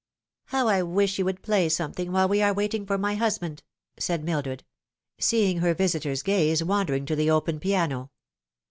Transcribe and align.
"How 0.45 0.67
I 0.67 0.81
wish 0.81 1.19
you 1.19 1.25
would 1.25 1.43
play 1.43 1.69
something 1.69 2.11
while 2.11 2.27
we 2.27 2.41
are 2.41 2.55
wait 2.55 2.73
ing 2.73 2.87
for 2.87 2.97
my 2.97 3.13
husband!" 3.13 3.61
said 3.99 4.23
Mildred, 4.23 4.63
seeing 5.19 5.59
her 5.59 5.75
visitor's 5.75 6.23
gaze 6.23 6.63
V7a,:idering 6.63 7.05
to 7.05 7.15
the 7.15 7.29
open 7.29 7.59
piano. 7.59 8.09